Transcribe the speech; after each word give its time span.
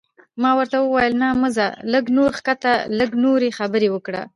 ما 0.41 0.51
ورته 0.57 0.77
وویل: 0.79 1.13
نه، 1.21 1.29
مه 1.41 1.49
ځه، 1.55 1.67
لږ 1.93 2.05
نور 2.17 2.31
کښېنه، 2.45 2.73
لږ 2.99 3.09
نورې 3.23 3.49
خبرې 3.59 3.89
وکړه. 3.91 4.21